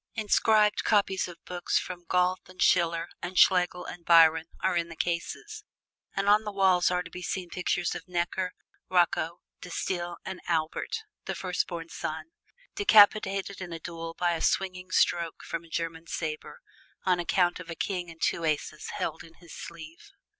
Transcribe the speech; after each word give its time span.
Inscribed 0.15 0.83
copies 0.83 1.27
of 1.27 1.45
books 1.45 1.77
from 1.77 2.05
Goethe 2.05 2.49
and 2.49 2.59
Schiller 2.59 3.07
and 3.21 3.37
Schlegel 3.37 3.85
and 3.85 4.03
Byron 4.03 4.47
are 4.59 4.75
in 4.75 4.89
the 4.89 4.95
cases, 4.95 5.63
and 6.15 6.27
on 6.27 6.43
the 6.43 6.51
walls 6.51 6.89
are 6.89 7.03
to 7.03 7.11
be 7.11 7.21
seen 7.21 7.51
pictures 7.51 7.93
of 7.93 8.07
Necker, 8.07 8.53
Rocco, 8.89 9.41
De 9.61 9.69
Stael 9.69 10.17
and 10.25 10.41
Albert, 10.47 11.03
the 11.25 11.35
firstborn 11.35 11.89
son, 11.89 12.31
decapitated 12.73 13.61
in 13.61 13.71
a 13.71 13.79
duel 13.79 14.15
by 14.17 14.33
a 14.33 14.41
swinging 14.41 14.89
stroke 14.89 15.43
from 15.43 15.63
a 15.63 15.69
German 15.69 16.07
saber, 16.07 16.61
on 17.05 17.19
account 17.19 17.59
of 17.59 17.69
a 17.69 17.75
king 17.75 18.09
and 18.09 18.23
two 18.23 18.43
aces 18.43 18.87
held 18.95 19.23
in 19.23 19.35
his 19.35 19.53
sleeve. 19.55 20.09